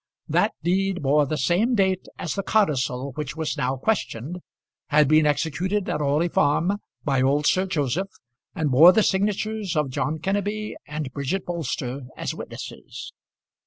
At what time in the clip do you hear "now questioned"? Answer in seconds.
3.55-4.39